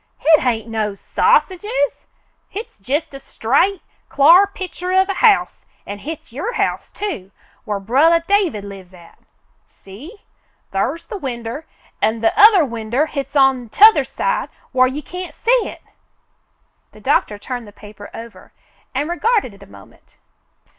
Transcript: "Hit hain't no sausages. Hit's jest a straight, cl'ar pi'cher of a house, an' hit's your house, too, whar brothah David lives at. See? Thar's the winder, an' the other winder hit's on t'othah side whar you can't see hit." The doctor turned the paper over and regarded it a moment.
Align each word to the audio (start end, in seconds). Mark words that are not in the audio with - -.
"Hit 0.17 0.39
hain't 0.39 0.67
no 0.67 0.95
sausages. 0.95 2.07
Hit's 2.49 2.79
jest 2.79 3.13
a 3.13 3.19
straight, 3.19 3.83
cl'ar 4.09 4.47
pi'cher 4.47 4.99
of 4.99 5.09
a 5.09 5.13
house, 5.13 5.63
an' 5.85 5.99
hit's 5.99 6.33
your 6.33 6.53
house, 6.53 6.89
too, 6.89 7.29
whar 7.67 7.79
brothah 7.79 8.25
David 8.25 8.63
lives 8.63 8.95
at. 8.95 9.19
See? 9.67 10.23
Thar's 10.71 11.05
the 11.05 11.19
winder, 11.19 11.67
an' 12.01 12.21
the 12.21 12.33
other 12.35 12.65
winder 12.65 13.05
hit's 13.05 13.35
on 13.35 13.69
t'othah 13.69 14.07
side 14.07 14.49
whar 14.73 14.87
you 14.87 15.03
can't 15.03 15.35
see 15.35 15.59
hit." 15.65 15.83
The 16.93 16.99
doctor 16.99 17.37
turned 17.37 17.67
the 17.67 17.71
paper 17.71 18.09
over 18.11 18.53
and 18.95 19.07
regarded 19.07 19.53
it 19.53 19.61
a 19.61 19.67
moment. 19.67 20.17